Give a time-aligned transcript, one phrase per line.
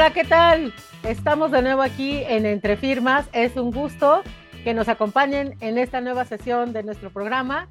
[0.00, 0.72] Hola, ¿qué tal?
[1.02, 3.28] Estamos de nuevo aquí en Entre Firmas.
[3.34, 4.22] Es un gusto
[4.64, 7.68] que nos acompañen en esta nueva sesión de nuestro programa.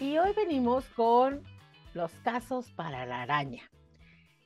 [0.00, 1.44] Y hoy venimos con
[1.94, 3.70] los casos para la araña.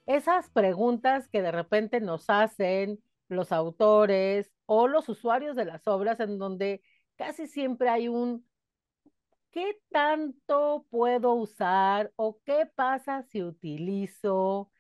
[0.05, 6.21] Esas preguntas que de repente nos hacen los autores o los usuarios de las obras
[6.21, 6.83] en donde
[7.17, 8.47] casi siempre hay un
[9.51, 14.71] ¿qué tanto puedo usar o qué pasa si utilizo?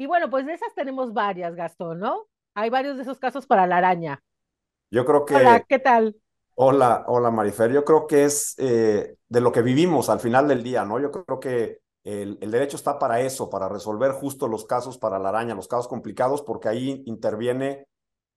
[0.00, 2.26] Y bueno, pues de esas tenemos varias, Gastón, ¿no?
[2.54, 4.22] Hay varios de esos casos para la araña.
[4.90, 5.34] Yo creo que...
[5.34, 6.16] Hola, ¿qué tal?
[6.54, 7.70] Hola, hola Marifer.
[7.70, 10.98] Yo creo que es eh, de lo que vivimos al final del día, ¿no?
[10.98, 15.28] Yo creo que el, derecho está para eso, para resolver justo los casos para la
[15.28, 17.86] araña, los casos complicados, porque ahí interviene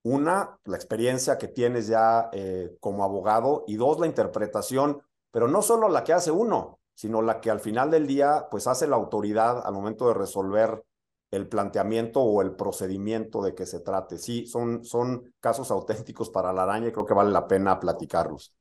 [0.04, 5.62] una, la experiencia que tienes ya eh, como abogado, y dos, la interpretación, pero no
[5.62, 8.98] solo la que hace uno, sino la que al final del día, pues hace la
[8.98, 10.84] autoridad al momento de resolver
[11.34, 14.20] el planteamiento o el procedimiento de que se trate.
[14.20, 18.54] Sí, son, son casos auténticos para la araña y creo que vale la pena platicarlos.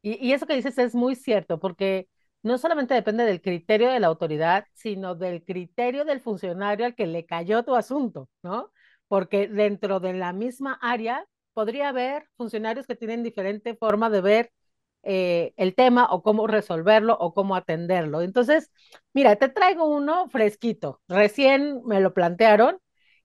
[0.00, 2.08] Y, y, eso que dices es muy cierto, porque
[2.42, 7.06] no solamente depende del criterio de la autoridad, sino del criterio del funcionario al que
[7.06, 8.72] le cayó tu asunto, ¿no?
[9.08, 14.52] Porque dentro de la misma área podría haber funcionarios que tienen diferente forma de ver
[15.02, 18.22] eh, el tema o cómo resolverlo o cómo atenderlo.
[18.22, 18.70] Entonces,
[19.12, 21.00] mira, te traigo uno fresquito.
[21.08, 22.80] Recién me lo plantearon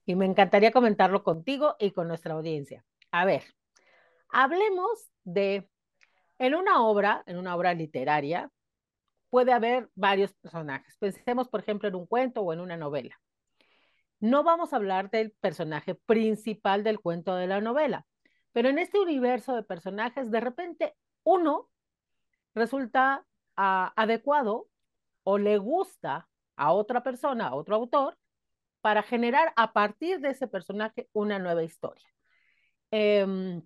[0.06, 2.84] y me encantaría comentarlo contigo y con nuestra audiencia.
[3.10, 3.44] A ver,
[4.28, 5.68] hablemos de,
[6.38, 8.50] en una obra, en una obra literaria,
[9.30, 10.96] puede haber varios personajes.
[10.98, 13.18] Pensemos, por ejemplo, en un cuento o en una novela.
[14.20, 18.06] No vamos a hablar del personaje principal del cuento de la novela,
[18.52, 21.68] pero en este universo de personajes, de repente uno
[22.54, 23.24] resulta
[23.56, 24.68] ah, adecuado
[25.24, 28.18] o le gusta a otra persona, a otro autor,
[28.80, 32.06] para generar a partir de ese personaje una nueva historia.
[32.90, 33.62] Em,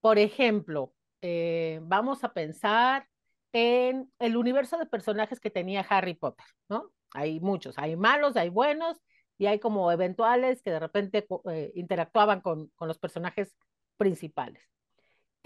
[0.00, 0.92] por ejemplo,
[1.22, 3.08] eh, vamos a pensar
[3.52, 6.92] en el universo de personajes que tenía Harry Potter, ¿no?
[7.14, 9.00] Hay muchos, hay malos, hay buenos
[9.38, 13.56] y hay como eventuales que de repente eh, interactuaban con, con los personajes
[13.96, 14.62] principales.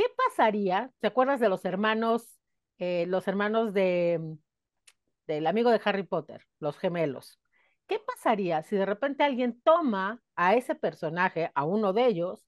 [0.02, 0.90] ¿Qué pasaría?
[0.98, 2.36] ¿Te acuerdas de los hermanos,
[2.78, 4.36] eh, los hermanos de,
[5.28, 7.38] del amigo de Harry Potter, los gemelos?
[7.86, 12.44] ¿Qué pasaría si de repente alguien toma a ese personaje, a uno de ellos,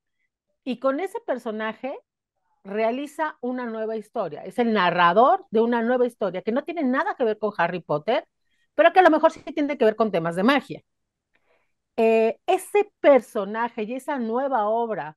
[0.64, 1.97] y con ese personaje
[2.64, 4.43] realiza una nueva historia?
[4.43, 7.82] Es el narrador de una nueva historia que no tiene nada que ver con Harry
[7.82, 8.26] Potter,
[8.75, 10.82] pero que a lo mejor sí tiene que ver con temas de magia.
[11.97, 15.16] Eh, ese personaje y esa nueva obra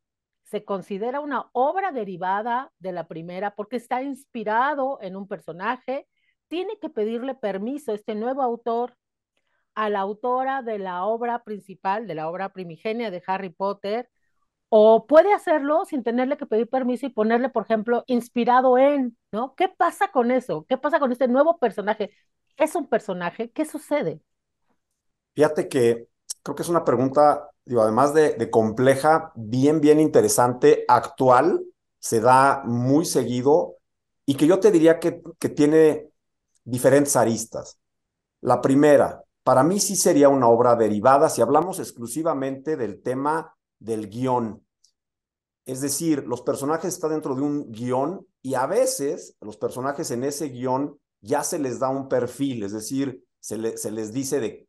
[0.49, 6.07] se considera una obra derivada de la primera porque está inspirado en un personaje,
[6.47, 8.95] tiene que pedirle permiso este nuevo autor
[9.75, 14.09] a la autora de la obra principal, de la obra primigenia de Harry Potter,
[14.69, 19.53] o puede hacerlo sin tenerle que pedir permiso y ponerle, por ejemplo, inspirado en, ¿no?
[19.55, 20.65] ¿Qué pasa con eso?
[20.67, 22.11] ¿Qué pasa con este nuevo personaje?
[22.55, 23.51] ¿Es un personaje?
[23.51, 24.21] ¿Qué sucede?
[25.35, 26.07] Fíjate que
[26.41, 31.63] creo que es una pregunta además de, compleja, bien, bien interesante, actual,
[31.99, 33.77] se da muy seguido
[34.25, 36.09] y que yo te diría que, que tiene
[36.63, 37.79] diferentes aristas.
[38.41, 44.09] La primera, para mí sí sería una obra derivada si hablamos exclusivamente del tema del
[44.09, 44.65] guion.
[45.65, 50.23] Es decir, los personajes están dentro de un guion y a veces los personajes en
[50.23, 54.66] ese guion ya se les da un perfil, es decir, se, se les dice de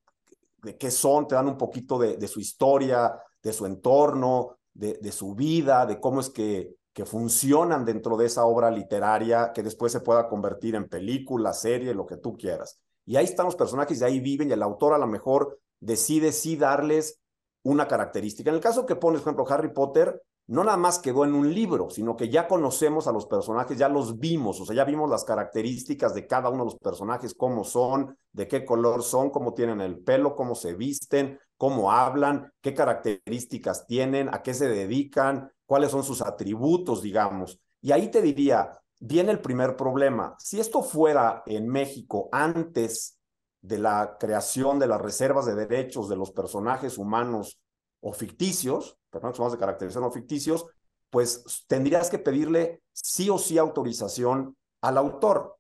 [0.63, 5.35] de qué son, te dan un poquito de, su historia, de su entorno, de, su
[5.35, 10.01] vida, de cómo es que, que funcionan dentro de esa obra literaria que después se
[10.01, 12.81] pueda convertir en película, serie, lo que tú quieras.
[13.07, 16.33] Y ahí están los personajes y ahí viven y el autor a lo mejor decide
[16.33, 17.21] sí darles
[17.63, 18.51] una característica.
[18.51, 21.53] En el caso que pones, por ejemplo, Harry Potter, no nada más quedó en un
[21.53, 25.11] libro, sino que ya conocemos a los personajes, ya los vimos, o sea, ya vimos
[25.11, 29.53] las características de cada uno de los personajes, cómo son, de qué color son, cómo
[29.53, 35.53] tienen el pelo, cómo se visten, cómo hablan, qué características tienen, a qué se dedican,
[35.67, 37.61] cuáles son sus atributos, digamos.
[37.83, 40.35] Y ahí te diría, viene el primer problema.
[40.39, 43.19] Si esto fuera en México antes
[43.61, 47.61] de la creación de las reservas de derechos de los personajes humanos
[48.01, 50.67] o ficticios, personajes humanos de caracterización ficticios,
[51.11, 55.57] pues tendrías que pedirle sí o sí autorización al autor.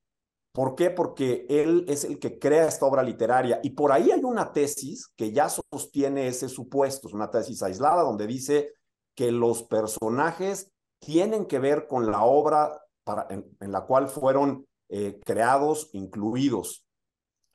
[0.52, 0.90] ¿Por qué?
[0.90, 5.08] Porque él es el que crea esta obra literaria y por ahí hay una tesis
[5.16, 8.72] que ya sostiene ese supuesto, es una tesis aislada donde dice
[9.14, 12.82] que los personajes tienen que ver con la obra
[13.30, 16.84] en, la cual fueron eh, creados, incluidos.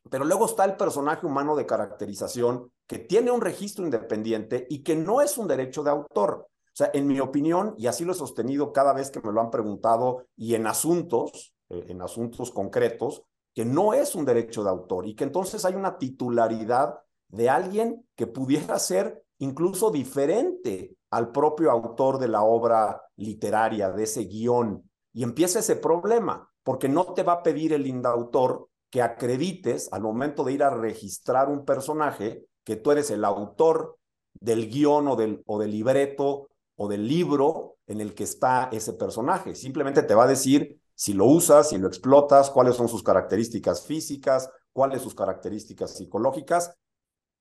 [0.09, 4.95] Pero luego está el personaje humano de caracterización que tiene un registro independiente y que
[4.95, 6.47] no es un derecho de autor.
[6.49, 9.39] O sea, en mi opinión, y así lo he sostenido cada vez que me lo
[9.39, 13.23] han preguntado y en asuntos, eh, en asuntos concretos,
[13.53, 18.07] que no es un derecho de autor y que entonces hay una titularidad de alguien
[18.15, 24.89] que pudiera ser incluso diferente al propio autor de la obra literaria, de ese guion.
[25.13, 30.03] Y empieza ese problema, porque no te va a pedir el indautor que acredites al
[30.03, 33.97] momento de ir a registrar un personaje que tú eres el autor
[34.39, 38.93] del guion o del, o del libreto o del libro en el que está ese
[38.93, 39.55] personaje.
[39.55, 43.83] Simplemente te va a decir si lo usas, si lo explotas, cuáles son sus características
[43.83, 46.77] físicas, cuáles sus características psicológicas,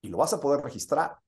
[0.00, 1.19] y lo vas a poder registrar.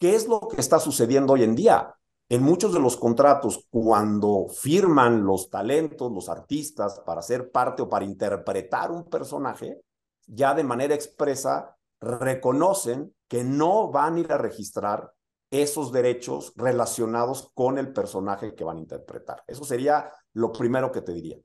[0.00, 1.94] ¿Qué es lo que está sucediendo hoy en día?
[2.28, 7.88] En muchos de los contratos, cuando firman los talentos, los artistas, para ser parte o
[7.88, 9.80] para interpretar un personaje,
[10.26, 15.12] ya de manera expresa reconocen que no van a ir a registrar
[15.50, 19.44] esos derechos relacionados con el personaje que van a interpretar.
[19.46, 21.38] Eso sería lo primero que te diría.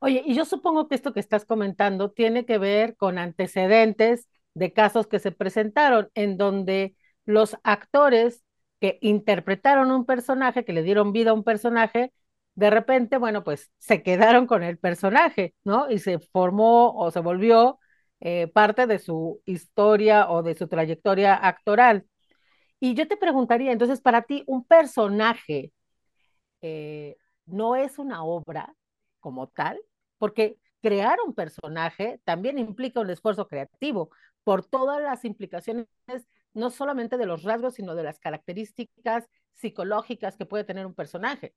[0.00, 4.74] Oye, y yo supongo que esto que estás comentando tiene que ver con antecedentes de
[4.74, 6.94] casos que se presentaron en donde
[7.24, 8.43] los actores
[8.84, 12.12] que interpretaron un personaje, que le dieron vida a un personaje,
[12.54, 15.90] de repente, bueno, pues se quedaron con el personaje, ¿no?
[15.90, 17.78] Y se formó o se volvió
[18.20, 22.04] eh, parte de su historia o de su trayectoria actoral.
[22.78, 25.72] Y yo te preguntaría, entonces, para ti, un personaje
[26.60, 27.16] eh,
[27.46, 28.74] no es una obra
[29.20, 29.80] como tal,
[30.18, 34.10] porque crear un personaje también implica un esfuerzo creativo
[34.44, 35.88] por todas las implicaciones,
[36.54, 41.54] no solamente de los rasgos, sino de las características psicológicas que puede tener un personaje.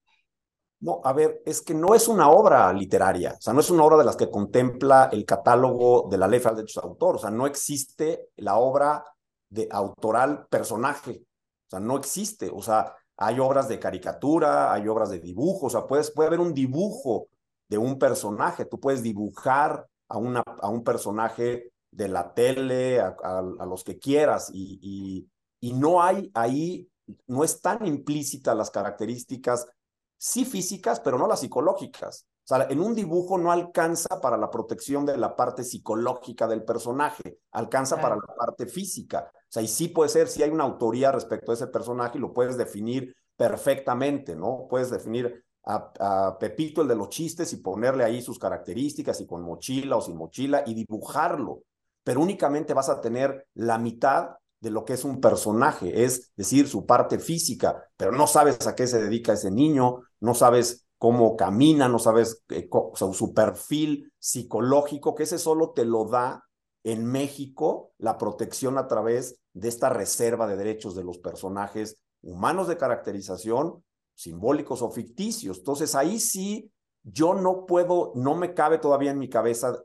[0.80, 3.84] No, a ver, es que no es una obra literaria, o sea, no es una
[3.84, 7.20] obra de las que contempla el catálogo de la ley de derechos de autor, o
[7.20, 9.04] sea, no existe la obra
[9.50, 11.24] de autoral personaje.
[11.68, 12.50] O sea, no existe.
[12.54, 15.68] O sea, hay obras de caricatura, hay obras de dibujo.
[15.68, 17.28] O sea, puedes, puede haber un dibujo
[17.68, 18.66] de un personaje.
[18.66, 24.52] Tú puedes dibujar a, una, a un personaje de la tele, a, los que quieras.
[24.54, 26.88] Y, y, y no hay ahí,
[27.26, 29.68] no están implícitas las características,
[30.16, 32.28] sí físicas, pero no las psicológicas.
[32.44, 36.64] O sea, en un dibujo no alcanza para la protección de la parte psicológica del
[36.64, 39.32] personaje, alcanza para la parte física.
[39.34, 42.22] O sea, y sí puede ser, si hay una autoría respecto a ese personaje y
[42.22, 44.68] lo puedes definir perfectamente, ¿no?
[44.70, 49.26] Puedes definir a, a, Pepito, el de los chistes, y ponerle ahí sus características, y
[49.26, 51.64] con mochila o sin mochila, y dibujarlo.
[52.08, 56.70] Pero únicamente vas a tener la mitad de lo que es un personaje, es decir,
[56.70, 61.36] su parte física, pero no sabes a qué se dedica ese niño, no sabes cómo
[61.36, 62.70] camina, no sabes eh,
[63.12, 66.46] su perfil psicológico, que ese solo te lo da
[66.86, 72.70] en México la protección a través de esta reserva de derechos de los personajes humanos
[72.70, 73.84] de caracterización,
[74.16, 75.58] simbólicos o ficticios.
[75.58, 76.72] Entonces ahí sí,
[77.10, 79.82] yo no puedo, no me cabe todavía en mi cabeza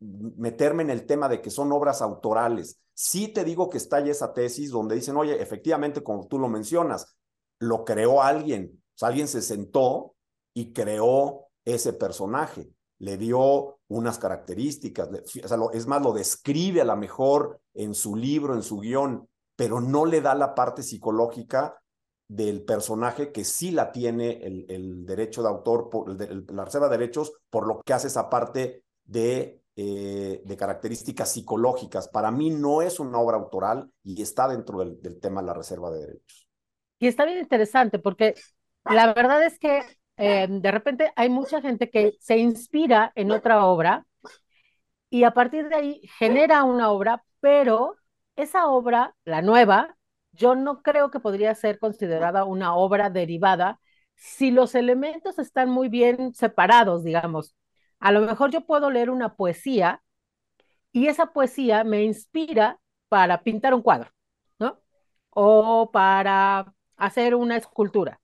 [0.00, 2.80] meterme en el tema de que son obras autorales.
[2.94, 6.48] Sí te digo que está ahí esa tesis donde dicen, oye, efectivamente, como tú lo
[6.48, 7.14] mencionas,
[7.58, 10.14] lo creó alguien, o sea, alguien se sentó
[10.54, 15.10] y creó ese personaje, le dio unas características,
[15.72, 20.06] es más, lo describe a lo mejor en su libro, en su guion, pero no
[20.06, 21.81] le da la parte psicológica
[22.34, 25.90] del personaje que sí la tiene el, derecho de autor,
[26.50, 32.08] la reserva de derechos, por lo que hace esa parte de, eh, de características psicológicas.
[32.08, 35.54] Para mí no es una obra autoral y está dentro del, del tema de la
[35.54, 36.48] reserva de derechos.
[36.98, 38.34] Y está bien interesante porque
[38.84, 39.82] la verdad es que
[40.16, 44.06] eh, de repente hay mucha gente que se inspira en otra obra
[45.10, 47.96] y a partir de ahí genera una obra, pero
[48.36, 49.96] esa obra, la nueva,
[50.32, 53.80] yo no creo que podría ser considerada una obra derivada
[54.16, 57.54] si los elementos están muy bien separados, digamos.
[57.98, 60.02] A lo mejor yo puedo leer una poesía
[60.92, 64.10] y esa poesía me inspira para pintar un cuadro,
[64.58, 64.80] ¿no?
[65.30, 68.20] O para hacer una escultura.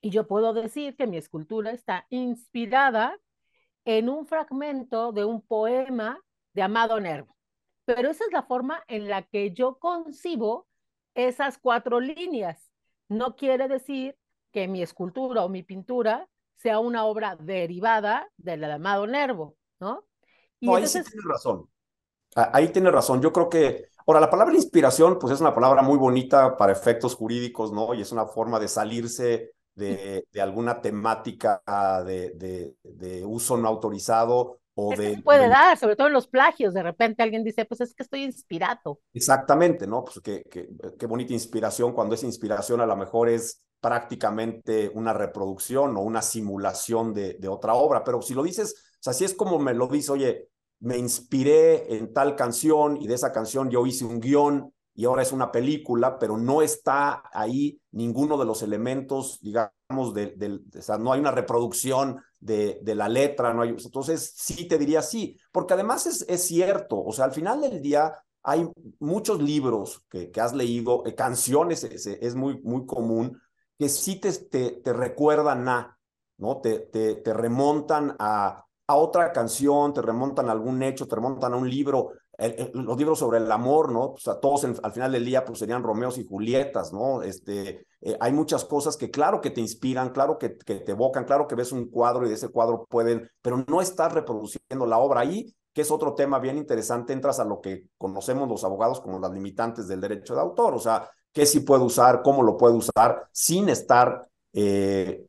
[0.00, 3.18] Y yo puedo decir que mi escultura está inspirada
[3.84, 6.18] en un fragmento de un poema
[6.54, 7.36] de Amado Nervo.
[7.84, 10.66] Pero esa es la forma en la que yo concibo
[11.14, 12.70] esas cuatro líneas.
[13.08, 14.16] No quiere decir
[14.52, 20.04] que mi escultura o mi pintura sea una obra derivada del Amado Nervo, ¿no?
[20.60, 21.68] Y no, ahí sí tienes razón.
[22.34, 23.20] Ahí tiene razón.
[23.20, 27.14] Yo creo que, ahora, la palabra inspiración, pues es una palabra muy bonita para efectos
[27.14, 27.92] jurídicos, ¿no?
[27.94, 31.62] Y es una forma de salirse de, alguna temática
[32.04, 35.14] de, de, uso no autorizado o es de...
[35.16, 36.74] se puede de- dar, sobre todo en los plagios.
[36.74, 39.00] De repente alguien dice, pues es que estoy inspirado.
[39.12, 40.04] Exactamente, ¿no?
[40.04, 45.12] Pues qué, qué, qué bonita inspiración cuando esa inspiración a lo mejor es prácticamente una
[45.12, 49.24] reproducción o una simulación de, de otra obra, pero si lo dices, o sea, si
[49.24, 50.48] es como me lo dice, oye,
[50.80, 55.22] me inspiré en tal canción y de esa canción yo hice un guion y ahora
[55.22, 60.82] es una película, pero no está ahí ninguno de los elementos, digamos, del, del o
[60.82, 65.00] sea, no hay una reproducción de, de la letra, no hay, entonces sí te diría
[65.00, 68.68] sí, porque además es, es cierto, o sea, al final del día hay
[68.98, 73.40] muchos libros que, que has leído, eh, canciones, es, es, muy, muy común,
[73.78, 75.96] que sí te, te, te recuerdan a,
[76.38, 76.60] ¿no?
[76.60, 81.52] Te, te, te remontan a, a, otra canción, te remontan a algún hecho, te remontan
[81.54, 82.10] a un libro,
[82.74, 84.12] los libros sobre el amor, ¿no?
[84.12, 87.22] Pues a todos al final del día pues serían Romeos y Julietas, ¿no?
[87.22, 91.46] Este, eh, hay muchas cosas que claro que te inspiran, claro que, te evocan, claro
[91.46, 95.20] que ves un cuadro y de ese cuadro pueden, pero no estás reproduciendo la obra
[95.20, 99.18] ahí que es otro tema bien interesante, entras a lo que conocemos los abogados como
[99.18, 102.74] las limitantes del derecho de autor, o sea, qué sí puede usar, cómo lo puede
[102.74, 105.24] usar, sin estar eh,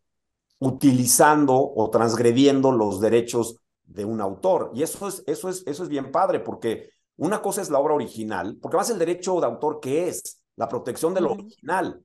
[0.59, 3.57] utilizando o transgrediendo los derechos
[3.93, 4.71] de un autor.
[4.73, 7.93] Y eso es, eso, es, eso es bien padre, porque una cosa es la obra
[7.93, 10.43] original, porque más el derecho de autor, ¿qué es?
[10.55, 11.39] La protección de lo uh -huh.
[11.39, 12.03] original.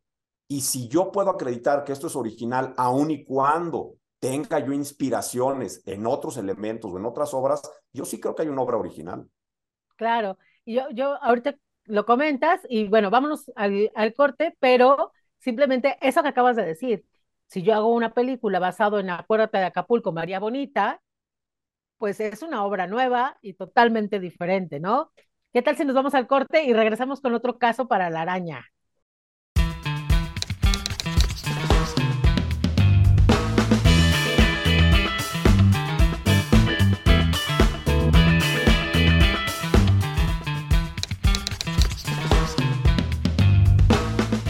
[0.49, 5.83] Y si yo puedo acreditar que esto es original, aun y cuando tenga yo inspiraciones
[5.87, 9.29] en otros elementos o en otras obras, yo sí creo que hay una obra original.
[9.97, 16.23] Claro, yo, yo ahorita lo comentas y bueno, vámonos al, al, corte, pero simplemente eso
[16.23, 17.05] que acabas de decir,
[17.47, 21.01] si yo hago una película basado en Acuérdate de Acapulco, María Bonita,
[21.99, 25.13] pues es una obra nueva y totalmente diferente, ¿no?
[25.53, 28.65] ¿Qué tal si nos vamos al corte y regresamos con otro caso para la araña?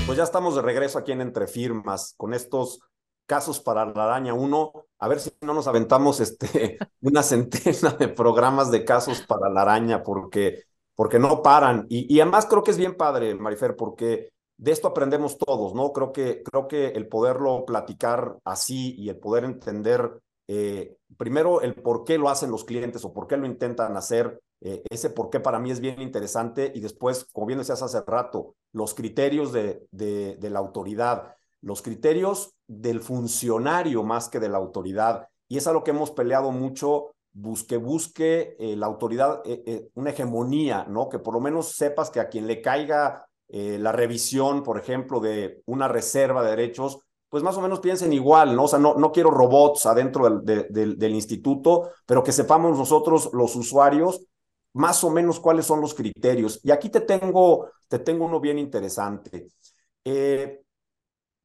[0.07, 2.81] Pues ya estamos de regreso aquí en Entre Firmas con estos
[3.29, 4.73] casos para la araña 1.
[4.99, 9.63] A ver si no nos aventamos este, una centena de programas de casos para la
[9.63, 10.65] araña porque,
[10.97, 11.87] porque no paran.
[11.89, 15.93] Y, además creo que es bien padre, Marifer, porque de esto aprendemos todos, ¿no?
[15.93, 20.19] Creo que, creo que el poderlo platicar así y el poder entender
[20.49, 24.41] eh, primero el por qué lo hacen los clientes o por qué lo intentan hacer,
[24.63, 28.01] eh, ese por qué para mí es bien interesante y después, como bien decías hace
[28.01, 34.59] rato, los criterios de, de la autoridad, los criterios del funcionario más que de la
[34.59, 35.27] autoridad.
[35.49, 39.89] Y es a lo que hemos peleado mucho, busque, busque eh, la autoridad, eh, eh,
[39.95, 41.09] una hegemonía, ¿no?
[41.09, 45.63] Que por lo menos sepas que a quien le caiga la revisión, por ejemplo, de
[45.65, 46.99] una reserva de derechos,
[47.31, 48.65] pues más o menos piensen igual, ¿no?
[48.65, 52.77] O sea, no, no quiero robots adentro del, de, del, del instituto, pero que sepamos
[52.77, 54.23] nosotros, los usuarios,
[54.75, 56.61] más o menos cuáles son los criterios.
[56.63, 59.49] Y aquí te tengo, te tengo uno bien interesante.
[60.05, 60.63] Eh,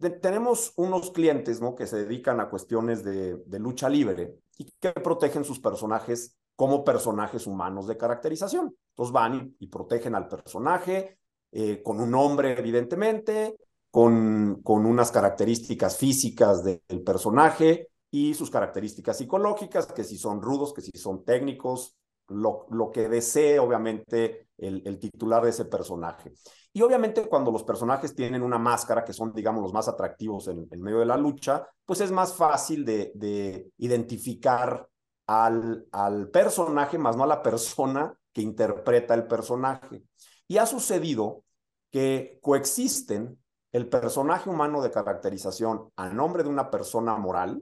[0.09, 1.75] tenemos unos clientes ¿no?
[1.75, 7.47] que se dedican a cuestiones de, lucha libre y que protegen sus personajes como personajes
[7.47, 8.75] humanos de caracterización.
[8.89, 11.17] Entonces van y, protegen al personaje
[11.51, 13.57] eh, con un nombre, evidentemente,
[13.89, 20.73] con, unas características físicas de, del personaje y sus características psicológicas, que si son rudos,
[20.73, 21.95] que si son técnicos,
[22.27, 26.33] lo que desee, obviamente, el, titular de ese personaje.
[26.71, 30.67] Y obviamente cuando los personajes tienen una máscara, que son, digamos, los más atractivos en,
[30.69, 34.87] en medio de la lucha, pues es más fácil de, de identificar
[35.27, 40.03] al, al, personaje, más no a la persona que interpreta el personaje.
[40.47, 41.43] Y ha sucedido
[41.91, 43.39] que coexisten
[43.71, 47.61] el personaje humano de caracterización a nombre de una persona moral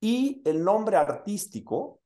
[0.00, 2.00] y el nombre artístico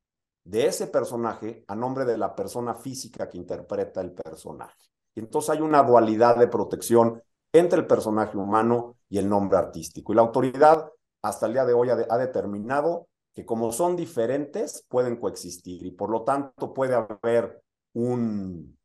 [0.49, 4.89] de ese personaje a nombre de la persona física que interpreta el personaje.
[5.15, 7.21] Entonces hay una dualidad de protección
[7.53, 10.11] entre el personaje humano y el nombre artístico.
[10.11, 10.89] Y la autoridad
[11.21, 15.91] hasta el día de hoy ha, ha determinado que como son diferentes, pueden coexistir y
[15.91, 17.61] por lo tanto puede haber
[17.93, 18.75] un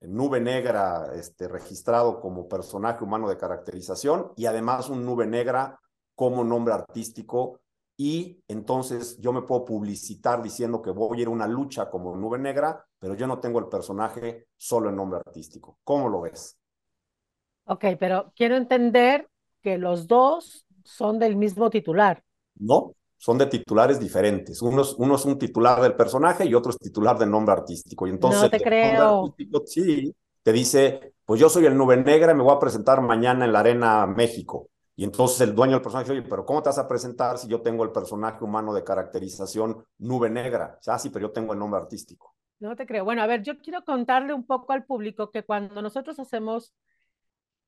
[0.00, 5.80] nube negra este, registrado como personaje humano de caracterización y además un nube negra
[6.14, 7.58] como nombre artístico
[8.02, 12.16] y entonces yo me puedo publicitar diciendo que voy a ir a una lucha como
[12.16, 15.76] nube negra, pero yo no tengo el personaje solo en nombre artístico.
[15.84, 16.56] ¿Cómo lo ves?
[17.66, 19.28] Ok, pero quiero entender
[19.60, 22.24] que los dos son del mismo titular.
[22.54, 24.62] No, son de titulares diferentes.
[24.62, 28.06] Uno es, uno es un titular del personaje y otro es titular del nombre artístico.
[28.06, 29.34] Y entonces, no te creo.
[29.66, 33.44] sí, te dice, pues yo soy el nube negra y me voy a presentar mañana
[33.44, 34.70] en la Arena México.
[35.00, 37.62] Y entonces el dueño del personaje oye, pero ¿cómo te vas a presentar si yo
[37.62, 40.76] tengo el personaje humano de caracterización nube negra?
[40.78, 42.36] O sea, ah, sí, pero yo tengo el nombre artístico.
[42.58, 43.02] No te creo.
[43.06, 46.74] Bueno, a ver, yo quiero contarle un poco al público que cuando nosotros hacemos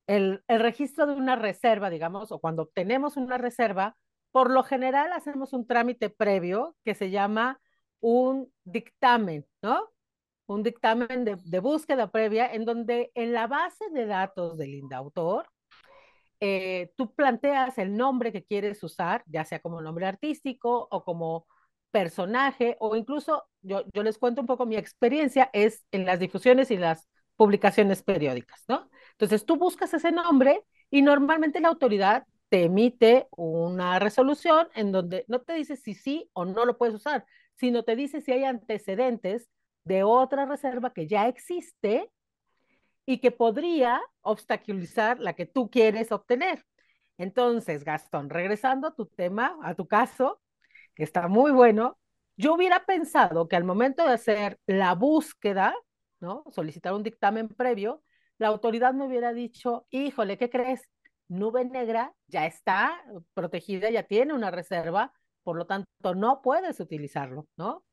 [0.05, 3.97] el, el registro de una reserva, digamos, o cuando obtenemos una reserva,
[4.31, 7.59] por lo general hacemos un trámite previo que se llama
[7.99, 9.89] un dictamen, ¿no?
[10.45, 15.47] Un dictamen de, de búsqueda previa en donde en la base de datos del indautor,
[16.45, 21.47] eh, tú planteas el nombre que quieres usar, ya sea como nombre artístico o como
[21.89, 26.69] personaje, o incluso yo, yo les cuento un poco mi experiencia, es en las difusiones
[26.69, 27.07] y las
[27.37, 28.89] publicaciones periódicas, ¿no?
[29.11, 35.23] Entonces tú buscas ese nombre y normalmente la autoridad te emite una resolución en donde
[35.29, 38.43] no te dice si sí o no lo puedes usar, sino te dice si hay
[38.43, 39.47] antecedentes
[39.85, 42.11] de otra reserva que ya existe
[43.05, 46.65] y que podría obstaculizar la que tú quieres obtener.
[47.17, 50.41] Entonces, Gastón, regresando a tu tema, a tu caso,
[50.95, 51.97] que está muy bueno,
[52.37, 55.75] yo hubiera pensado que al momento de hacer la búsqueda,
[56.19, 56.43] ¿no?
[56.49, 58.03] Solicitar un dictamen previo,
[58.37, 60.81] la autoridad me hubiera dicho, híjole, ¿qué crees?
[61.27, 67.47] Nube negra ya está protegida, ya tiene una reserva, por lo tanto no puedes utilizarlo,
[67.57, 67.83] ¿no?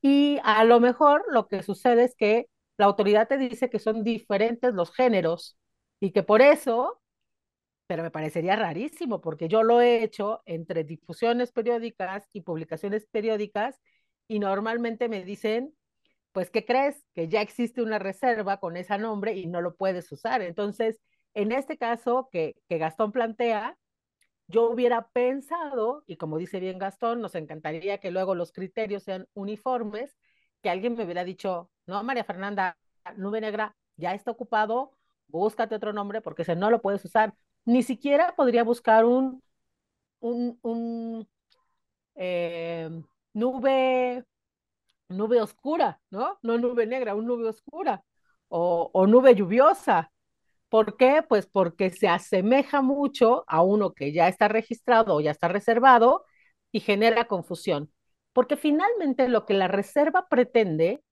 [0.00, 4.02] Y a lo mejor lo que sucede es que la autoridad te dice que son
[4.04, 5.58] diferentes los géneros
[6.00, 7.00] y que por eso,
[7.86, 13.80] pero me parecería rarísimo porque yo lo he hecho entre difusiones periódicas y publicaciones periódicas
[14.28, 15.74] y normalmente me dicen,
[16.32, 17.04] pues, ¿qué crees?
[17.14, 20.42] Que ya existe una reserva con ese nombre y no lo puedes usar.
[20.42, 21.00] Entonces,
[21.34, 23.78] en este caso que, que Gastón plantea,
[24.48, 29.26] yo hubiera pensado, y como dice bien Gastón, nos encantaría que luego los criterios sean
[29.34, 30.16] uniformes,
[30.64, 32.78] que alguien me hubiera dicho, no, María Fernanda,
[33.18, 34.96] Nube Negra ya está ocupado,
[35.28, 37.34] búscate otro nombre porque ese no lo puedes usar.
[37.66, 39.42] Ni siquiera podría buscar un,
[40.20, 41.28] un, un
[42.16, 42.90] eh,
[43.34, 44.24] nube,
[45.08, 46.38] nube oscura, ¿no?
[46.42, 48.04] No nube negra, un nube oscura
[48.48, 50.12] o, o nube lluviosa.
[50.70, 51.24] ¿Por qué?
[51.28, 56.26] Pues porque se asemeja mucho a uno que ya está registrado o ya está reservado
[56.72, 57.92] y genera confusión.
[58.34, 61.02] Porque finalmente lo que la reserva pretende,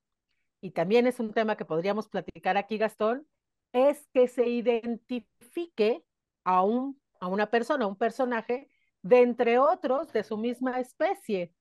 [0.60, 3.26] y también es un tema que podríamos platicar aquí, Gastón,
[3.72, 6.04] es que se identifique
[6.44, 8.68] a, un, a una persona, un personaje,
[9.02, 11.54] de entre otros de su misma especie.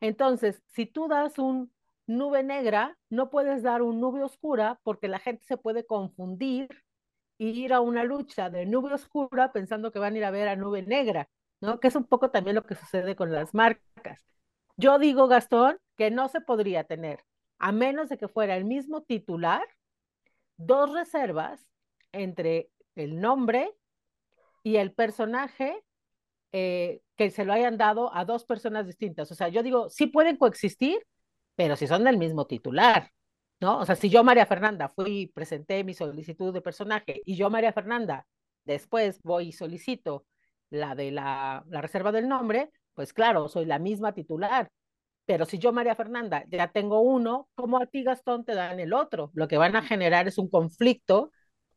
[0.00, 1.72] Entonces, si tú das un
[2.06, 6.68] nube negra, no puedes dar un nube oscura porque la gente se puede confundir
[7.38, 10.48] y ir a una lucha de nube oscura pensando que van a ir a ver
[10.48, 11.28] a nube negra,
[11.60, 11.80] ¿no?
[11.80, 14.28] Que es un poco también lo que sucede con las marcas.
[14.78, 17.24] Yo digo, Gastón, que no se podría tener,
[17.58, 19.66] a menos de que fuera el mismo titular,
[20.56, 21.66] dos reservas
[22.12, 23.74] entre el nombre
[24.62, 25.84] y el personaje
[26.52, 29.30] eh, que se lo hayan dado a dos personas distintas.
[29.32, 31.04] O sea, yo digo, sí pueden coexistir,
[31.56, 33.10] pero si son del mismo titular,
[33.58, 33.80] ¿no?
[33.80, 37.72] O sea, si yo, María Fernanda, fui presenté mi solicitud de personaje y yo, María
[37.72, 38.28] Fernanda,
[38.64, 40.24] después voy y solicito
[40.70, 44.72] la de la, la reserva del nombre, pues claro, soy la misma titular.
[45.24, 48.92] Pero si yo, María Fernanda, ya tengo uno, ¿cómo a ti, Gastón, te dan el
[48.92, 49.30] otro?
[49.34, 51.30] Lo que van a generar es un conflicto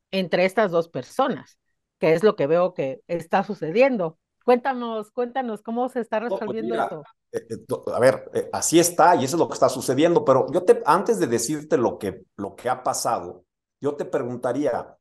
[0.09, 1.59] entre estas dos personas,
[1.99, 4.17] que es lo que veo que está sucediendo.
[4.43, 7.03] Cuéntanos, cuéntanos cómo se está pues resolviendo esto.
[7.31, 10.47] Eh, eh, a ver, eh, así está y eso es lo que está sucediendo, pero
[10.51, 13.45] yo te, antes de decirte lo que, lo que ha pasado,
[13.79, 14.97] yo te preguntaría,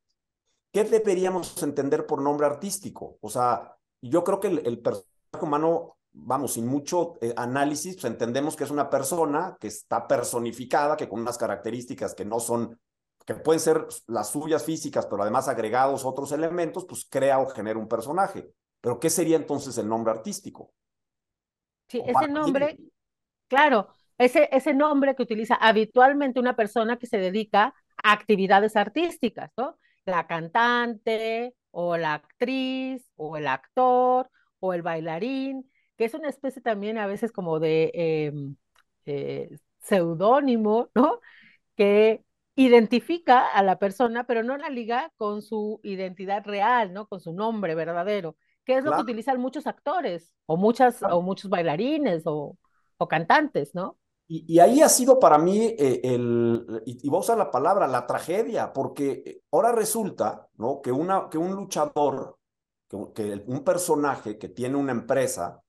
[0.71, 3.17] ¿qué deberíamos entender por nombre artístico?
[3.23, 5.09] O sea, yo creo que el, el personaje
[5.41, 10.97] humano vamos, sin mucho eh, análisis, pues entendemos que es una persona que está personificada,
[10.97, 12.79] que con unas características que no son,
[13.25, 17.79] que pueden ser las suyas físicas, pero además agregados otros elementos, pues crea o genera
[17.79, 18.51] un personaje.
[18.81, 20.73] Pero ¿qué sería entonces el nombre artístico?
[21.89, 22.79] Sí, ese nombre,
[23.49, 29.51] claro, ese, ese nombre que utiliza habitualmente una persona que se dedica a actividades artísticas,
[29.57, 29.79] ¿no?
[30.05, 35.71] La cantante o la actriz o el actor o el bailarín,
[36.01, 38.57] que es una especie también a veces como de em,
[39.05, 41.21] eh, seudónimo, ¿no?
[41.77, 47.07] Que identifica a la persona, pero no la liga con su identidad real, ¿no?
[47.07, 51.51] Con su nombre verdadero, que es lo que utilizan muchos actores o, muchas, o muchos
[51.51, 52.57] bailarines o,
[52.97, 53.99] o cantantes, ¿no?
[54.27, 57.87] Y, ahí ha sido para mí eh, el, y, y, voy a usar la palabra,
[57.87, 60.81] la tragedia, porque eh, ahora resulta, ¿no?
[60.81, 62.39] Que, una, que un luchador,
[62.89, 65.63] que, que un personaje que tiene una empresa,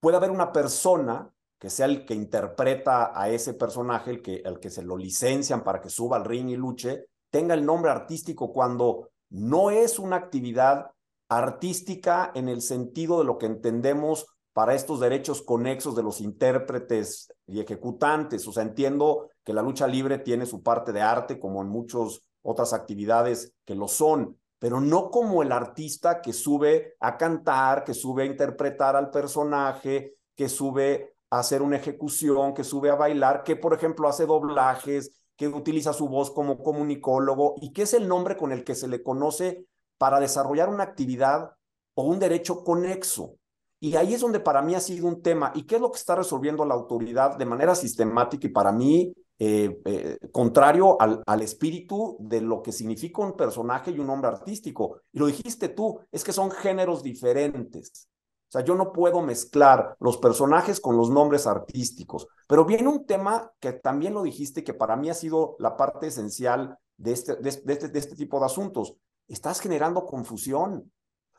[0.00, 4.60] puede haber una persona que sea el que interpreta a ese personaje, el que, el
[4.60, 8.52] que se lo licencian para que suba al ring y luche, tenga el nombre artístico
[8.52, 10.90] cuando no es una actividad
[11.28, 17.32] artística en el sentido de lo que entendemos para estos derechos conexos de los intérpretes
[17.46, 18.46] y ejecutantes.
[18.46, 22.22] O sea, entiendo que la lucha libre tiene su parte de arte, como en muchas
[22.42, 27.94] otras actividades que lo son, pero no como el artista que sube a cantar, que
[27.94, 33.44] sube a interpretar al personaje, que sube a hacer una ejecución, que sube a bailar,
[33.44, 38.08] que por ejemplo hace doblajes, que utiliza su voz como comunicólogo y que es el
[38.08, 41.52] nombre con el que se le conoce para desarrollar una actividad
[41.94, 43.36] o un derecho conexo.
[43.78, 45.52] Y ahí es donde para mí ha sido un tema.
[45.54, 49.14] ¿Y qué es lo que está resolviendo la autoridad de manera sistemática y para mí
[49.38, 54.30] eh, eh, contrario al, al, espíritu de lo que significa un personaje y un hombre
[54.30, 55.02] artístico?
[55.12, 58.08] Y lo dijiste tú, es que son géneros diferentes.
[58.48, 62.28] O sea, yo no puedo mezclar los personajes con los nombres artísticos.
[62.46, 66.06] Pero viene un tema que también lo dijiste, que para mí ha sido la parte
[66.06, 68.94] esencial de este, de, este, de este tipo de asuntos.
[69.26, 70.92] Estás generando confusión.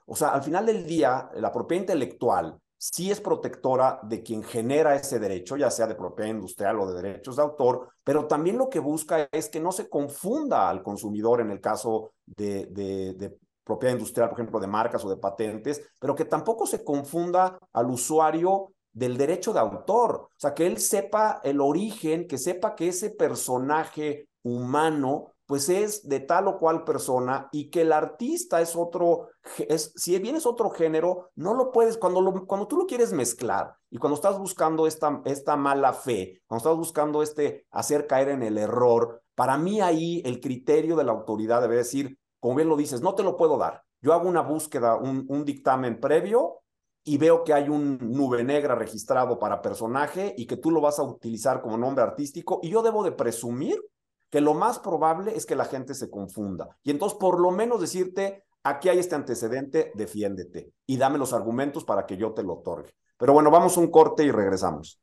[0.05, 4.95] O sea, al final del día, la propiedad intelectual sí es protectora de quien genera
[4.95, 8.69] ese derecho, ya sea de propiedad industrial o de derechos de autor, pero también lo
[8.69, 13.37] que busca es que no se confunda al consumidor en el caso de, de, de
[13.63, 17.89] propiedad industrial, por ejemplo, de marcas o de patentes, pero que tampoco se confunda al
[17.89, 22.87] usuario del derecho de autor, o sea, que él sepa el origen, que sepa que
[22.87, 28.75] ese personaje humano pues es de tal o cual persona y que el artista es
[28.75, 32.85] otro, es, si bien es otro género, no lo puedes, cuando, lo, cuando tú lo
[32.85, 38.07] quieres mezclar y cuando estás buscando esta, esta mala fe, cuando estás buscando este hacer
[38.07, 42.55] caer en el error, para mí ahí el criterio de la autoridad debe decir, como
[42.55, 43.83] bien lo dices, no te lo puedo dar.
[44.01, 46.61] Yo hago una búsqueda, un, un dictamen previo
[47.05, 50.99] y veo que hay un nube negra registrado para personaje y que tú lo vas
[50.99, 53.81] a utilizar como nombre artístico y yo debo de presumir
[54.29, 56.77] que lo más probable es que la gente se confunda.
[56.83, 61.85] Y entonces, por lo menos decirte, aquí hay este antecedente, defiéndete y dame los argumentos
[61.85, 62.91] para que yo te lo otorgue.
[63.17, 65.01] Pero bueno, vamos a un corte y regresamos.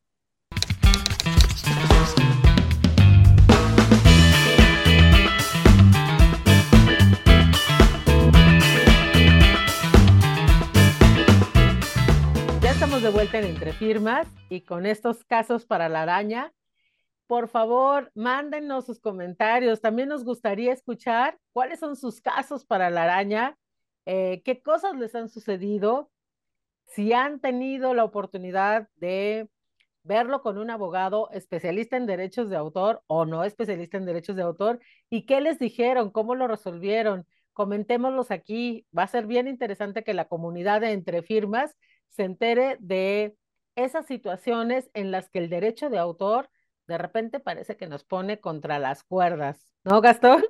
[12.61, 16.53] Ya estamos de vuelta en Entre Firmas y con estos casos para la araña
[17.27, 19.81] por favor, mándenos sus comentarios.
[19.81, 23.57] También nos gustaría escuchar cuáles son sus casos para la araña,
[24.07, 26.11] eh, qué cosas les han sucedido,
[26.87, 29.49] si han tenido la oportunidad de
[30.03, 34.43] verlo con un abogado especialista en derechos de autor o no especialista en derechos de
[34.43, 37.27] autor y qué les dijeron, cómo lo resolvieron.
[37.55, 38.87] Comentémoslos aquí.
[38.97, 41.75] Va a ser bien interesante que la comunidad de entre firmas
[42.11, 43.35] se entere de
[43.77, 46.51] esas situaciones en las que el derecho de autor
[46.87, 50.45] de repente parece que nos pone contra las cuerdas, ¿no, Gastón?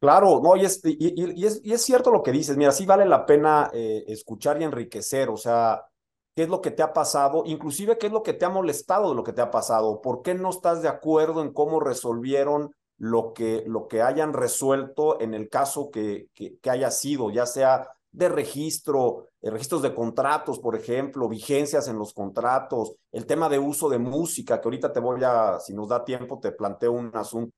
[0.00, 3.70] Claro, no, y es, y, es, cierto lo que dices, mira, sí vale la pena
[3.72, 5.86] eh, escuchar y enriquecer, o sea,
[6.34, 9.10] qué es lo que te ha pasado, inclusive qué es lo que te ha molestado
[9.10, 12.74] de lo que te ha pasado, por qué no estás de acuerdo en cómo resolvieron
[12.98, 17.88] lo que, lo que hayan resuelto en el caso que, que haya sido, ya sea
[18.12, 23.58] de registro, eh, registros de contratos, por ejemplo, vigencias en los contratos, el tema de
[23.58, 27.10] uso de música, que ahorita te voy a, si nos da tiempo, te planteo un
[27.14, 27.56] asunto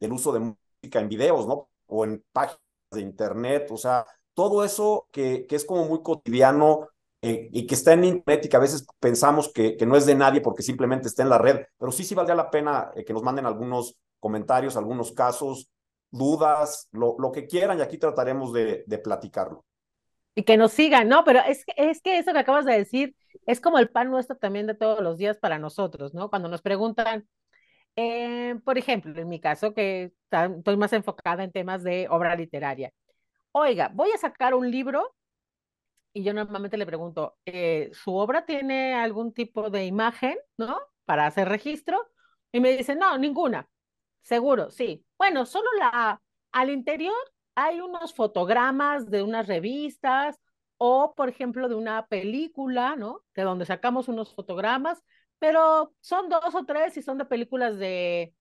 [0.00, 1.68] del uso de música en videos, ¿no?
[1.86, 6.88] O en páginas de internet, o sea, todo eso que, que es como muy cotidiano
[7.20, 10.06] eh, y que está en internet y que a veces pensamos que, que, no es
[10.06, 13.04] de nadie porque simplemente está en la red, pero sí, sí valdría la pena eh,
[13.04, 15.68] que nos manden algunos comentarios, algunos casos,
[16.10, 19.64] dudas, lo, lo que quieran y aquí trataremos de, de, platicarlo.
[20.34, 21.24] Y que nos sigan, ¿no?
[21.24, 24.66] Pero es, es que eso que acabas de decir es como el pan nuestro también
[24.66, 26.30] de todos los días para nosotros, ¿no?
[26.30, 27.28] Cuando nos preguntan,
[27.96, 32.92] eh, por ejemplo, en mi caso, que estoy más enfocada en temas de obra literaria.
[33.52, 35.14] Oiga, voy a sacar un libro
[36.12, 40.78] y yo normalmente le pregunto, eh, ¿su obra tiene algún tipo de imagen, ¿no?
[41.04, 42.08] Para hacer registro.
[42.52, 43.68] Y me dice, no, ninguna.
[44.22, 45.04] Seguro, sí.
[45.18, 46.20] Bueno, solo la,
[46.52, 47.14] al interior
[47.54, 50.38] hay unos fotogramas de unas revistas
[50.78, 53.22] o, por ejemplo, de una película, ¿no?
[53.34, 55.02] De donde sacamos unos fotogramas,
[55.38, 58.34] pero son dos o tres y son de películas de,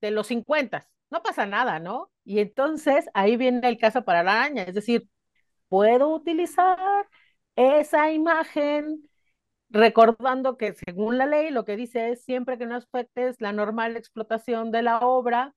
[0.00, 0.88] de los 50.
[1.10, 2.10] No pasa nada, ¿no?
[2.24, 5.08] Y entonces ahí viene el caso para la araña, es decir,
[5.68, 6.78] puedo utilizar
[7.56, 9.08] esa imagen
[9.72, 13.96] recordando que según la ley lo que dice es siempre que no afectes la normal
[13.96, 15.54] explotación de la obra,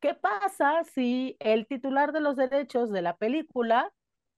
[0.00, 3.92] ¿qué pasa si el titular de los derechos de la película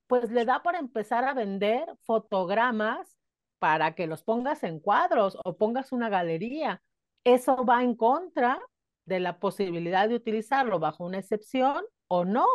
[0.09, 3.17] pues le da para empezar a vender fotogramas
[3.61, 6.83] para que los pongas en cuadros o pongas una galería?
[7.25, 8.61] Eso va en contra
[9.05, 12.47] de la posibilidad de utilizarlo bajo una excepción o no.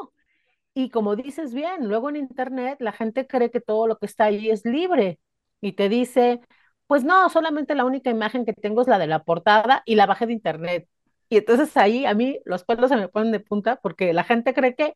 [0.73, 4.25] Y como dices bien, luego en Internet la gente cree que todo lo que está
[4.25, 5.19] ahí es libre
[5.61, 6.41] y te dice,
[6.87, 10.05] pues no, solamente la única imagen que tengo es la de la portada y la
[10.05, 10.87] bajé de Internet.
[11.29, 14.53] Y entonces ahí a mí los pelos se me ponen de punta porque la gente
[14.53, 14.93] cree que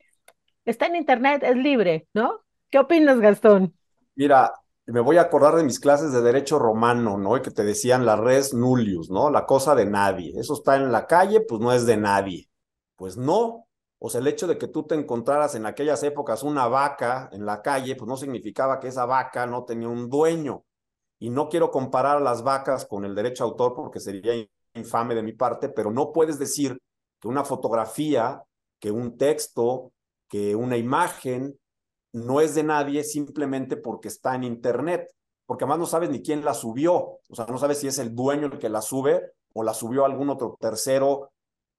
[0.64, 2.40] está en Internet, es libre, ¿no?
[2.70, 3.74] ¿Qué opinas, Gastón?
[4.14, 4.52] Mira,
[4.86, 7.36] me voy a acordar de mis clases de derecho romano, ¿no?
[7.36, 9.30] Y que te decían la res nullius, ¿no?
[9.30, 10.32] La cosa de nadie.
[10.38, 12.48] Eso está en la calle, pues no es de nadie.
[12.96, 13.66] Pues no.
[13.98, 17.44] O sea, el hecho de que tú te encontraras en aquellas épocas una vaca en
[17.46, 20.64] la calle, pues no significaba que esa vaca no tenía un dueño.
[21.20, 24.32] Y no quiero comparar a las vacas con el derecho a autor porque sería
[24.74, 26.80] infame de mi parte, pero no puedes decir
[27.20, 28.42] que una fotografía,
[28.78, 29.92] que un texto,
[30.28, 31.58] que una imagen
[32.12, 35.12] no es de nadie simplemente porque está en Internet,
[35.44, 38.14] porque además no sabes ni quién la subió, o sea, no sabes si es el
[38.14, 41.32] dueño el que la sube o la subió algún otro tercero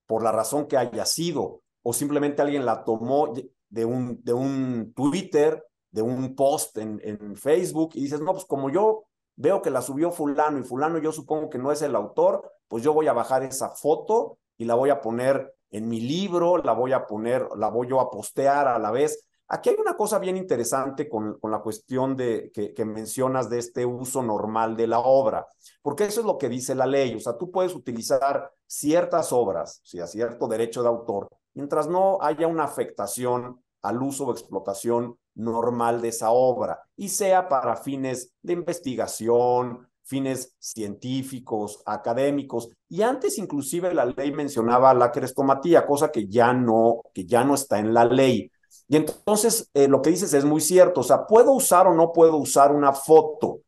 [0.05, 3.33] por la razón que haya sido, o simplemente alguien la tomó
[3.69, 8.45] de un, de un Twitter, de un post en, en Facebook y dices, no, pues
[8.45, 11.95] como yo veo que la subió fulano y fulano yo supongo que no es el
[11.95, 16.01] autor, pues yo voy a bajar esa foto y la voy a poner en mi
[16.01, 19.27] libro, la voy a poner, la voy a postear a la vez.
[19.47, 23.59] Aquí hay una cosa bien interesante con, con la cuestión de, que, que, mencionas de
[23.59, 25.47] este uso normal de la obra,
[25.81, 27.15] porque eso es lo que dice la ley.
[27.15, 32.19] O sea, tú puedes utilizar ciertas obras, o sea, cierto derecho de autor, mientras no
[32.21, 38.33] haya una afectación al uso o explotación normal de esa obra y sea para fines
[38.41, 42.69] de investigación, fines científicos, académicos.
[42.89, 47.55] Y antes inclusive la ley mencionaba la crestomatía, cosa que ya no, que ya no
[47.55, 48.51] está en la ley.
[48.87, 52.11] Y entonces eh, lo que dices es muy cierto, o sea, ¿puedo usar o no
[52.11, 53.61] puedo usar una foto?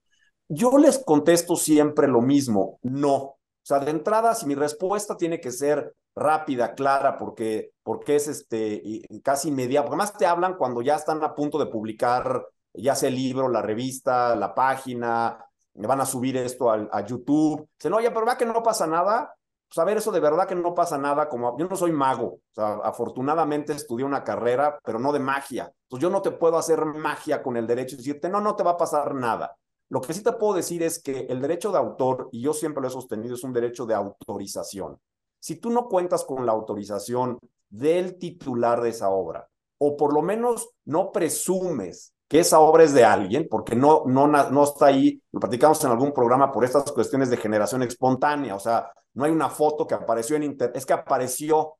[0.49, 3.15] Yo les contesto siempre lo mismo, no.
[3.15, 8.28] O sea, de entrada, si mi respuesta tiene que ser rápida, clara, porque, porque es
[8.28, 12.95] este, casi inmediata, porque más te hablan cuando ya están a punto de publicar, ya
[12.95, 15.38] sea el libro, la revista, la página,
[15.73, 17.67] van a subir esto a, a YouTube.
[17.80, 19.34] Dicen, oye, pero va que no pasa nada
[19.73, 22.41] pues a ver, eso de verdad que no pasa nada, como yo no soy mago,
[22.56, 25.73] afortunadamente estudié una carrera, pero no de magia.
[25.86, 28.62] Entonces yo no te puedo hacer magia con el derecho y decirte, no, no te
[28.62, 29.58] va a pasar nada.
[29.89, 32.84] Lo que sí te puedo decir es que el derecho de autor, y yo siempre
[32.84, 34.99] lo he sostenido, es un derecho de autorización.
[35.43, 37.38] Si tú no cuentas con la autorización
[37.69, 39.45] del titular de esa obra,
[39.77, 44.25] o por lo menos no presumes que esa obra es de alguien, porque no, no,
[44.25, 48.60] no está ahí, lo platicamos en algún programa por estas cuestiones de generación espontánea, o
[48.60, 51.73] sea, no hay una foto que apareció en internet, es que apareció.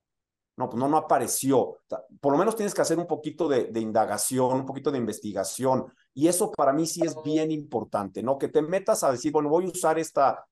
[0.58, 1.78] No, pues no, no apareció.
[2.20, 5.86] por lo menos tienes que hacer un poquito de, de, indagación, un poquito de investigación.
[6.14, 8.38] Y eso para mí sí es bien importante, ¿no?
[8.38, 10.46] Que te metas a decir, bueno, voy a usar esta,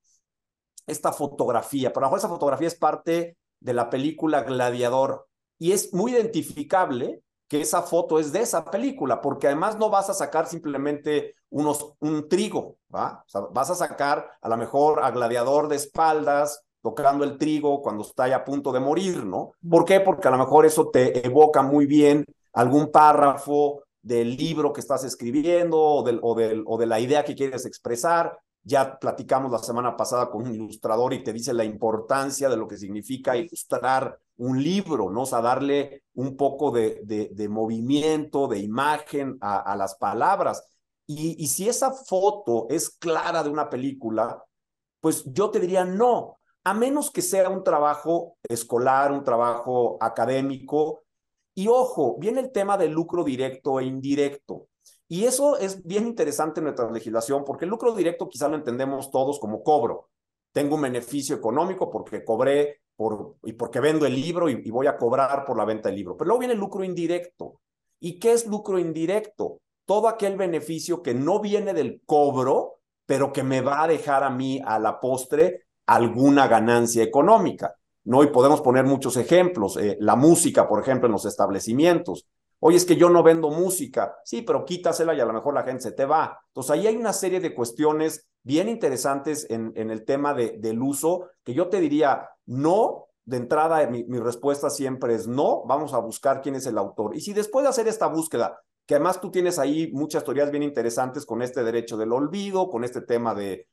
[0.87, 1.91] esta fotografía.
[1.91, 5.27] Pero a lo mejor esa fotografía es parte de la película Gladiador.
[5.59, 10.09] Y es muy identificable que esa foto es de esa película, porque además no vas
[10.09, 13.25] a sacar simplemente unos, un trigo, ¿va?
[13.51, 18.27] Vas a sacar a lo mejor a Gladiador de espaldas, tocando el trigo cuando está
[18.27, 19.51] ya a punto de morir, ¿no?
[19.69, 19.99] ¿Por qué?
[19.99, 25.03] Porque a lo mejor eso te evoca muy bien algún párrafo del libro que estás
[25.03, 28.39] escribiendo o, del, o, del, o de la idea que quieres expresar.
[28.63, 32.67] Ya platicamos la semana pasada con un ilustrador y te dice la importancia de lo
[32.67, 35.23] que significa ilustrar un libro, ¿no?
[35.23, 40.63] O sea, darle un poco de, de, movimiento, de imagen a, a las palabras.
[41.07, 44.43] Y, y si esa foto es clara de una película,
[44.99, 51.03] pues yo te diría no, a menos que sea un trabajo escolar, un trabajo académico.
[51.53, 54.67] Y ojo, viene el tema del lucro directo e indirecto.
[55.11, 59.11] Y eso es bien interesante en nuestra legislación, porque el lucro directo quizá lo entendemos
[59.11, 60.07] todos como cobro.
[60.53, 64.95] Tengo un beneficio económico porque cobré por, y porque vendo el libro y, voy a
[64.95, 66.15] cobrar por la venta del libro.
[66.15, 67.59] Pero luego viene el lucro indirecto.
[67.99, 69.59] ¿Y qué es lucro indirecto?
[69.85, 74.29] Todo aquel beneficio que no viene del cobro, pero que me va a dejar a
[74.29, 77.75] mí a la postre alguna ganancia económica.
[78.05, 78.23] ¿no?
[78.23, 79.75] Y podemos poner muchos ejemplos.
[79.75, 82.27] Eh, la música, por ejemplo, en los establecimientos.
[82.63, 84.17] Oye, es que yo no vendo música.
[84.23, 86.39] Sí, pero quítasela y a lo mejor la gente se te va.
[86.47, 91.29] Entonces, ahí hay una serie de cuestiones bien interesantes en, el tema de, del uso,
[91.43, 96.41] que yo te diría, no, de entrada mi, respuesta siempre es no, vamos a buscar
[96.41, 97.15] quién es el autor.
[97.15, 100.63] Y si después de hacer esta búsqueda, que además tú tienes ahí muchas teorías bien
[100.63, 103.65] interesantes con este derecho del olvido, con este tema de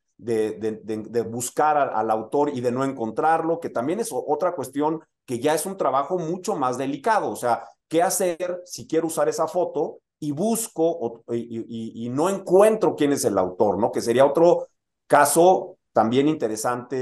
[1.28, 5.54] buscar al, al, autor y de no encontrarlo, que también es otra cuestión que ya
[5.54, 7.30] es un trabajo mucho más delicado.
[7.30, 12.28] O sea, ¿qué hacer si quiero usar esa foto y busco y, y, y, no
[12.28, 13.92] encuentro quién es el autor, ¿no?
[13.92, 14.68] Que sería otro
[15.06, 16.96] caso también interesante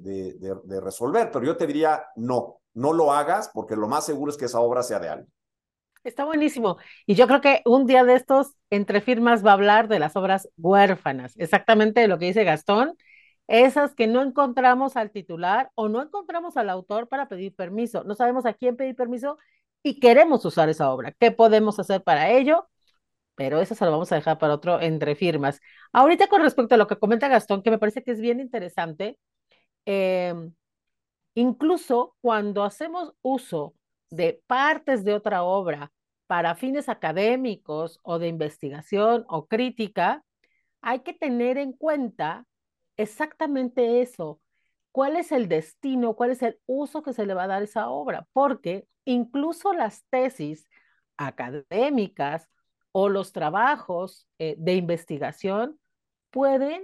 [0.00, 1.30] de resolver.
[1.30, 4.60] Pero yo te diría, no, no lo hagas porque lo más seguro es que esa
[4.60, 5.32] obra sea de alguien.
[6.04, 6.76] Está buenísimo.
[7.04, 10.14] Y yo creo que un día de estos, entre firmas, va a hablar de las
[10.14, 12.96] obras huérfanas, exactamente lo que dice Gastón,
[13.48, 18.04] esas que no encontramos al titular o no encontramos al autor para pedir permiso.
[18.04, 19.38] No sabemos a quién pedir permiso
[19.86, 21.12] y queremos usar esa obra.
[21.12, 22.68] ¿Qué podemos hacer para ello?
[23.36, 25.60] Pero eso se lo vamos a dejar para otro entre firmas.
[25.92, 29.18] Ahorita con respecto a lo que comenta Gastón, que me parece que es bien interesante,
[29.86, 30.54] em,
[31.34, 33.74] incluso cuando hacemos uso
[34.10, 35.92] de partes de otra obra
[36.26, 40.24] para fines académicos o de investigación o crítica,
[40.82, 42.46] hay que tener en cuenta
[42.96, 44.40] exactamente eso.
[44.96, 46.14] ¿Cuál es el destino?
[46.14, 48.26] ¿Cuál es el uso que se le va a dar a esa obra?
[48.32, 50.66] Porque incluso las tesis
[51.18, 52.48] académicas
[52.92, 55.78] o los trabajos eh, de investigación
[56.30, 56.82] pueden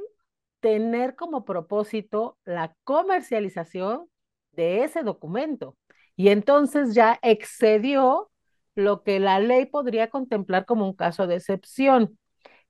[0.60, 4.10] tener como propósito la comercialización
[4.50, 5.78] de ese documento.
[6.14, 8.30] Y entonces ya excedió
[8.74, 12.18] lo que la ley podría contemplar como un caso de excepción.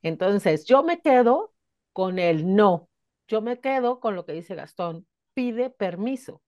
[0.02, 1.52] Entonces, yo me quedo
[1.92, 2.88] con el no.
[3.26, 6.42] Yo me quedo con lo que dice Gastón, pide permiso,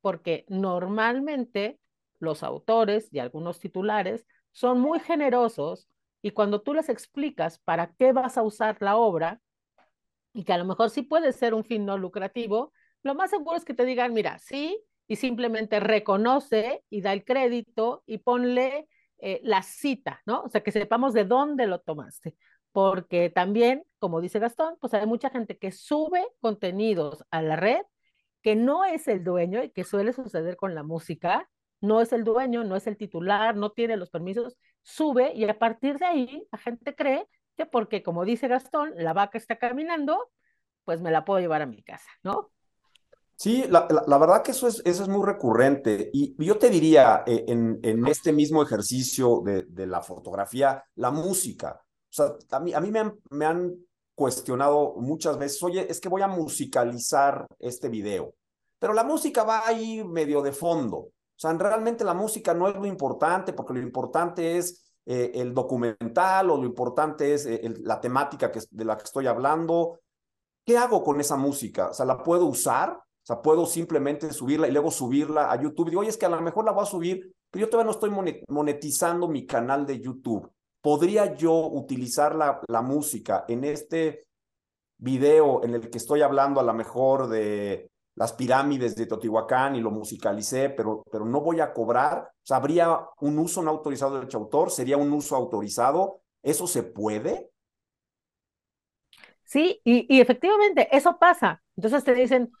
[0.00, 1.78] porque normalmente
[2.18, 5.88] los autores y algunos titulares son muy generosos
[6.22, 9.40] y cuando tú les explicas para qué vas a usar la obra
[10.32, 12.72] y que a lo mejor sí puede ser un fin no lucrativo,
[13.02, 17.24] lo más seguro es que te digan, mira, sí, y simplemente reconoce y da el
[17.24, 20.42] crédito y ponle eh, la cita, ¿no?
[20.42, 22.34] O sea, que sepamos de dónde lo tomaste.
[22.72, 27.82] Porque también, como dice Gastón, pues hay mucha gente que sube contenidos a la red
[28.46, 32.22] que no es el dueño y que suele suceder con la música, no es el
[32.22, 36.46] dueño, no es el titular, no tiene los permisos, sube y a partir de ahí
[36.52, 40.30] la gente cree que porque, como dice Gastón, la vaca está caminando,
[40.84, 42.52] pues me la puedo llevar a mi casa, ¿no?
[43.34, 46.08] Sí, la, la, verdad que eso es, eso es muy recurrente.
[46.12, 51.10] Y yo te diría, eh, en, en, este mismo ejercicio de, de, la fotografía, la
[51.10, 51.82] música.
[51.82, 53.74] O sea, a mí, a mí me, han, me han
[54.16, 58.34] cuestionado muchas veces, oye, es que voy a musicalizar este video,
[58.78, 60.96] pero la música va ahí medio de fondo.
[60.96, 65.52] O sea, realmente la música no es lo importante, porque lo importante es eh, el
[65.52, 70.00] documental o lo importante es eh, la temática que, de la que estoy hablando.
[70.64, 71.90] ¿Qué hago con esa música?
[71.90, 72.90] O sea, ¿la puedo usar?
[72.92, 75.90] O sea, puedo simplemente subirla y luego subirla a YouTube.
[75.90, 77.98] Digo, oye, es que a lo mejor la voy a subir, pero yo todavía no
[77.98, 80.50] estoy monetizando mi canal de YouTube.
[80.86, 84.28] ¿Podría yo utilizar la, música en este
[84.98, 89.80] video en el que estoy hablando a lo mejor de las pirámides de Teotihuacán y
[89.80, 92.30] lo musicalicé, pero, pero no voy a cobrar?
[92.48, 94.70] O ¿habría un uso no autorizado de derecho autor?
[94.70, 96.20] ¿Sería un uso autorizado?
[96.40, 97.50] ¿Eso se puede?
[99.42, 101.64] Sí, y, y efectivamente, eso pasa.
[101.74, 102.52] Entonces te dicen,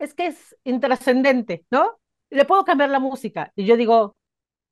[0.00, 2.00] es que es intrascendente, ¿no?
[2.28, 3.52] Le puedo cambiar la música.
[3.54, 4.16] Y yo digo,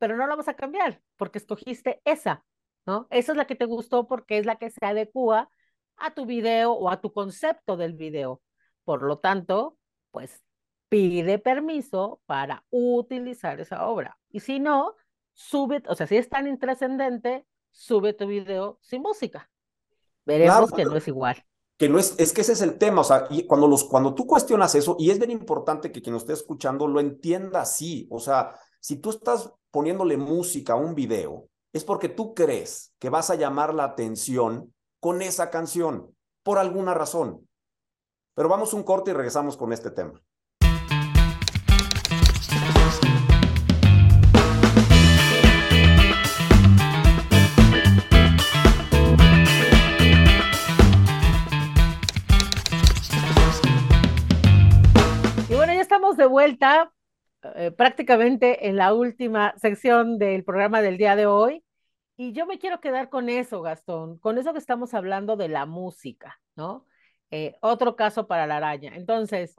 [0.00, 2.42] pero no la vas a cambiar porque escogiste esa,
[2.86, 3.06] ¿no?
[3.10, 5.50] Esa es la que te gustó porque es la que se adecua
[5.96, 8.40] a tu video o a tu concepto del video.
[8.84, 9.76] Por lo tanto,
[10.10, 10.42] pues
[10.88, 14.18] pide permiso para utilizar esa obra.
[14.30, 14.94] Y si no,
[15.32, 19.50] sube, o sea, si es tan intrascendente, sube tu video sin música.
[20.24, 21.44] Veremos que no es igual
[21.80, 24.14] que no es, es que ese es el tema, o sea, y cuando, los, cuando
[24.14, 28.06] tú cuestionas eso, y es bien importante que quien lo esté escuchando lo entienda así,
[28.10, 33.10] o sea, si tú estás poniéndole música a un video, es porque tú crees que
[33.10, 37.48] vas a llamar la atención con esa canción, por alguna razón.
[38.34, 40.20] Pero vamos un corte y regresamos con este tema.
[56.16, 56.92] de vuelta
[57.54, 61.64] eh, prácticamente en la última sección del programa del día de hoy.
[62.16, 65.66] Y yo me quiero quedar con eso, Gastón, con eso que estamos hablando de la
[65.66, 66.86] música, ¿no?
[67.30, 68.94] Eh, otro caso para la araña.
[68.94, 69.56] Entonces,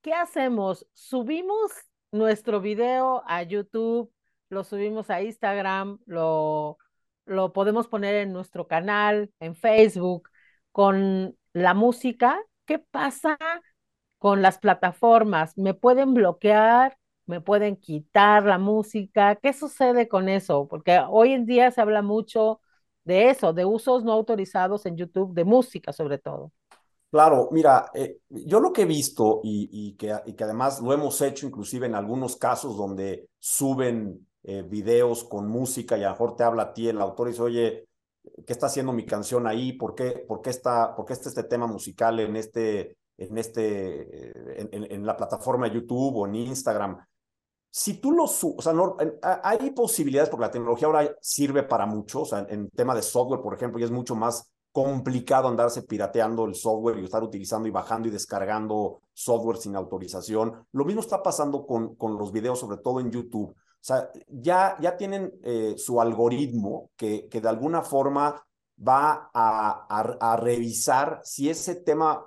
[0.00, 0.86] ¿qué hacemos?
[0.94, 1.72] Subimos
[2.10, 4.12] nuestro video a YouTube,
[4.48, 6.78] lo subimos a Instagram, lo,
[7.24, 10.28] lo podemos poner en nuestro canal, en Facebook,
[10.72, 12.40] con la música.
[12.64, 13.38] ¿Qué pasa
[14.22, 16.96] con las plataformas, me pueden bloquear,
[17.26, 19.36] me pueden quitar la música.
[19.36, 20.66] ¿Qué sucede con eso?
[20.68, 22.60] Porque hoy en día se habla mucho
[23.04, 26.52] de eso, de usos no autorizados en YouTube, de música sobre todo.
[27.10, 31.20] Claro, mira, eh, yo lo que he visto y, que, y, que, además lo hemos
[31.20, 36.36] hecho inclusive en algunos casos donde suben eh, videos con música y a lo mejor
[36.36, 37.88] te habla a ti el autor y dice, oye,
[38.46, 39.72] ¿qué está haciendo mi canción ahí?
[39.72, 44.32] ¿Por qué, por qué, está, por qué está este tema musical en este en, este,
[44.60, 46.98] en, en, la plataforma de YouTube o en Instagram.
[47.74, 48.74] Si tú lo o sea,
[49.42, 53.40] hay posibilidades porque la tecnología ahora sirve para mucho, o sea, en tema de software,
[53.40, 57.70] por ejemplo, y es mucho más complicado andarse pirateando el software y estar utilizando y
[57.70, 60.66] bajando y descargando software sin autorización.
[60.72, 63.48] Lo mismo está pasando con, con los videos, sobre todo en YouTube.
[63.52, 68.46] O sea, ya, ya tienen eh, su algoritmo que, que de alguna forma
[68.86, 72.22] va a revisar si ese tema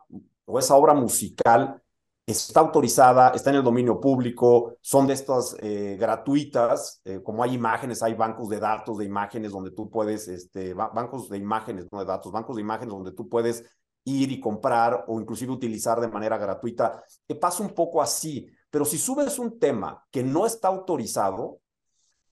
[0.45, 1.83] o esa obra musical
[2.25, 7.53] está autorizada, está en el dominio público, son de estas eh, gratuitas, eh, como hay
[7.53, 11.99] imágenes, hay bancos de datos de imágenes donde tú puedes, este, bancos de imágenes, no
[11.99, 13.63] de datos, bancos de imágenes donde tú puedes
[14.05, 17.03] ir y comprar o inclusive utilizar de manera gratuita.
[17.27, 21.59] Te pasa un poco así, pero si subes un tema que no está autorizado,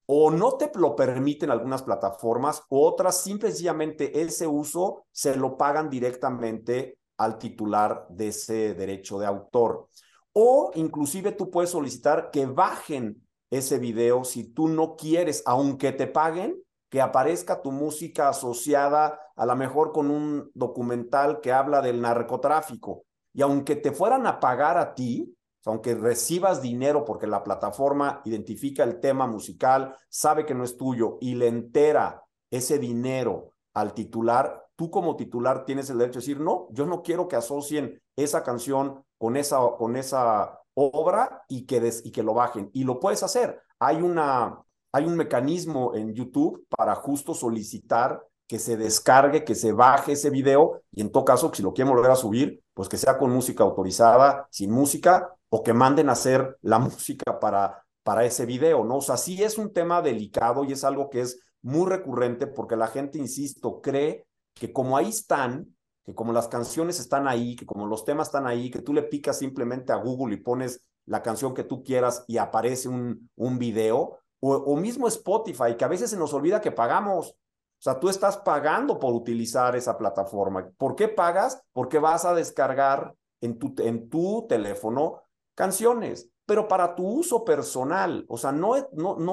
[0.06, 6.98] o no te lo permiten algunas plataformas, otras simplemente ese uso se lo pagan directamente
[7.18, 9.88] al titular de ese derecho de autor.
[10.34, 16.08] O inclusive tú puedes solicitar que bajen ese video si tú no quieres, aunque te
[16.08, 22.02] paguen, que aparezca tu música asociada a lo mejor con un documental que habla del
[22.02, 23.06] narcotráfico.
[23.34, 25.36] Y aunque te fueran a pagar a ti,
[25.66, 31.18] aunque recibas dinero porque la plataforma identifica el tema musical, sabe que no es tuyo
[31.22, 36.40] y le entera ese dinero al titular, tú como titular tienes el derecho de decir,
[36.40, 41.92] no, yo no quiero que asocien esa canción con esa, con esa obra y que,
[42.04, 42.70] y que lo bajen.
[42.74, 43.62] Y lo puedes hacer.
[43.80, 44.60] Hay, una,
[44.92, 50.30] hay un mecanismo en YouTube para justo solicitar que se descargue, que se baje ese
[50.30, 53.32] video y en todo caso, si lo quieren volver a subir, pues que sea con
[53.32, 58.84] música autorizada, sin música, o que manden a hacer la música para, para ese video,
[58.84, 58.98] ¿no?
[58.98, 62.76] O sea, sí es un tema delicado y es algo que es muy recurrente porque
[62.76, 65.76] la gente, insisto, cree que como ahí están,
[66.06, 69.04] que como las canciones están ahí, que como los temas están ahí, que tú le
[69.04, 73.58] picas simplemente a Google y pones la canción que tú quieras y aparece un, un
[73.58, 77.30] video, o, o mismo Spotify, que a veces se nos olvida que pagamos.
[77.30, 77.36] O
[77.84, 80.70] sea, tú estás pagando por utilizar esa plataforma.
[80.78, 81.62] ¿Por qué pagas?
[81.74, 85.22] Porque vas a descargar en tu, en tu teléfono
[85.56, 88.26] canciones pero para tu uso personal.
[88.28, 88.76] O sea, no,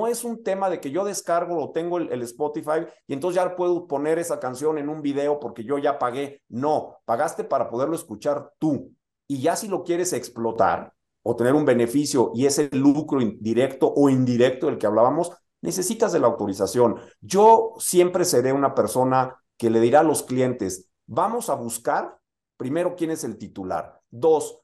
[0.06, 3.86] es un tema de que yo descargo o tengo el, Spotify y entonces ya puedo
[3.86, 6.42] poner esa canción en un video porque yo ya pagué.
[6.48, 8.92] No, pagaste para poderlo escuchar tú.
[9.26, 10.92] Y ya si lo quieres explotar
[11.22, 16.20] o tener un beneficio y ese lucro directo o indirecto del que hablábamos, necesitas de
[16.20, 16.96] la autorización.
[17.20, 22.18] Yo siempre seré una persona que le dirá a los clientes, vamos a buscar
[22.56, 24.00] primero quién es el titular.
[24.10, 24.59] Dos,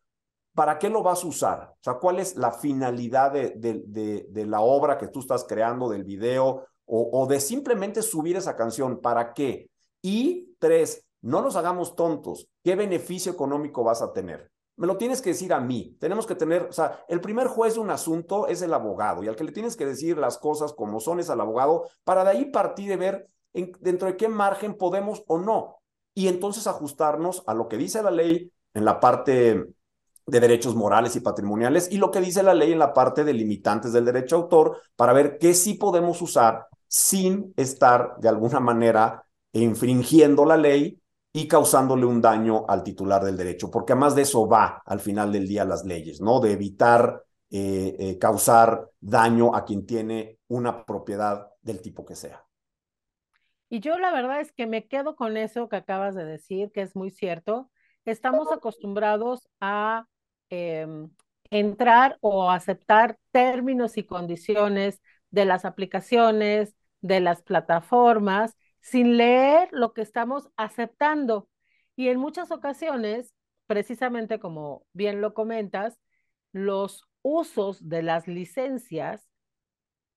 [0.56, 1.74] ¿para qué lo vas a usar?
[1.74, 6.02] O sea, ¿cuál es la finalidad de, de, la obra que tú estás creando, del
[6.02, 9.00] video, o, de simplemente subir esa canción?
[9.02, 9.70] ¿Para qué?
[10.00, 12.48] Y tres, no nos hagamos tontos.
[12.64, 14.50] ¿Qué beneficio económico vas a tener?
[14.76, 15.94] Me lo tienes que decir a mí.
[16.00, 19.28] Tenemos que tener, o sea, el primer juez de un asunto es el abogado y
[19.28, 22.30] al que le tienes que decir las cosas como son es al abogado para de
[22.30, 23.28] ahí partir de ver
[23.80, 25.76] dentro de qué margen podemos o no.
[26.14, 29.75] Y entonces ajustarnos a lo que dice la ley en la parte
[30.26, 33.32] de derechos morales y patrimoniales y lo que dice la ley en la parte de
[33.32, 39.24] limitantes del derecho autor para ver qué sí podemos usar sin estar de alguna manera
[39.52, 41.00] infringiendo la ley
[41.32, 45.30] y causándole un daño al titular del derecho, porque además de eso va al final
[45.30, 46.40] del día las leyes, ¿no?
[46.40, 52.42] De evitar eh, eh, causar daño a quien tiene una propiedad del tipo que sea.
[53.68, 56.82] Y yo la verdad es que me quedo con eso que acabas de decir, que
[56.82, 57.70] es muy cierto.
[58.04, 60.06] Estamos acostumbrados a
[60.50, 61.10] Em,
[61.50, 69.92] entrar o aceptar términos y condiciones de las aplicaciones, de las plataformas, sin leer lo
[69.92, 71.48] que estamos aceptando.
[71.96, 73.32] Y en muchas ocasiones,
[73.66, 75.98] precisamente como bien lo comentas,
[76.52, 79.28] los usos de las licencias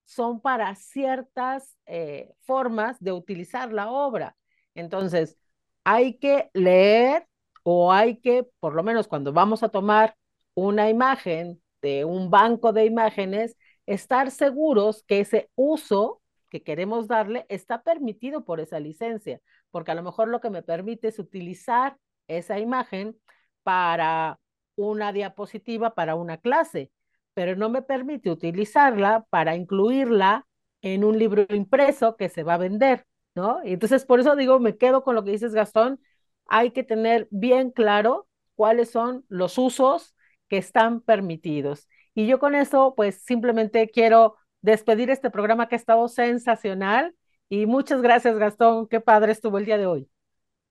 [0.04, 4.36] son para ciertas eh, formas de utilizar la obra.
[4.74, 5.36] Entonces,
[5.84, 7.28] hay que leer
[7.62, 10.16] o hay que, por lo menos cuando vamos a tomar
[10.60, 13.56] una imagen de un banco de imágenes,
[13.86, 19.40] estar seguros que ese uso que queremos darle está permitido por esa licencia,
[19.70, 21.96] porque a lo mejor lo que me permite es utilizar
[22.28, 23.16] esa imagen
[23.62, 24.38] para
[24.76, 26.90] una diapositiva, para una clase,
[27.32, 30.46] pero no me permite utilizarla para incluirla
[30.82, 33.60] en un libro impreso que se va a vender, ¿no?
[33.64, 36.00] Entonces por eso digo, me quedo con lo que dices, Gastón,
[36.46, 40.14] hay que tener bien claro cuáles son los usos
[40.50, 41.88] que están permitidos.
[42.14, 47.14] Y yo con eso, pues simplemente quiero despedir este programa que ha estado sensacional.
[47.48, 48.88] Y muchas gracias, Gastón.
[48.88, 50.10] Qué padre estuvo el día de hoy.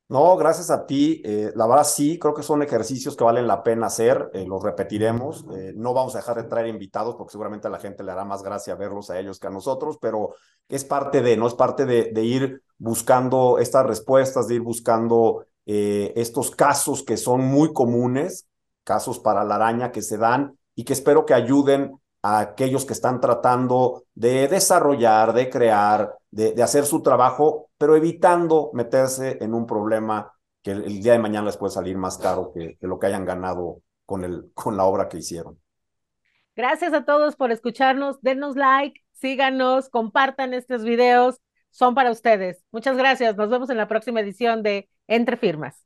[0.10, 1.22] No, gracias a ti.
[1.24, 4.32] Eh, la verdad sí, creo que son ejercicios que valen la pena hacer.
[4.34, 5.46] Eh, los repetiremos.
[5.56, 8.26] Eh, no vamos a dejar de traer invitados porque seguramente a la gente le hará
[8.26, 10.34] más gracia verlos a ellos que a nosotros, pero
[10.68, 11.48] es parte de, ¿no?
[11.48, 17.42] Es parte de, de ir buscando estas respuestas, de ir buscando estos casos que son
[17.42, 18.49] muy comunes,
[18.90, 21.92] casos para la araña que se dan y que espero que ayuden
[22.24, 28.72] a aquellos que están tratando de desarrollar, de crear, de, hacer su trabajo, pero evitando
[28.74, 30.34] meterse en un problema
[30.64, 33.26] que el, día de mañana les puede salir más caro que, que, lo que hayan
[33.26, 35.60] ganado con, el, con la obra que hicieron.
[36.56, 38.20] Gracias a todos por escucharnos.
[38.22, 41.40] Denos like, síganos, compartan estos videos.
[41.70, 42.66] Son para ustedes.
[42.72, 43.38] Muchas gracias.
[43.38, 45.86] Nos vemos en la próxima edición de Entre Firmas.